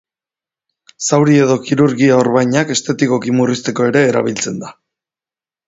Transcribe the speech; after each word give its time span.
Zauri 1.07 1.37
edo 1.41 1.57
kirurgia-orbainak 1.67 2.73
estetikoki 2.77 3.37
murrizteko 3.41 3.89
ere 3.93 4.05
erabiltzen 4.15 4.61
da. 4.67 4.75